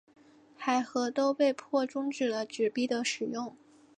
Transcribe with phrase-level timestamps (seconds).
[0.57, 3.55] 海合都被迫中止了纸币的使用。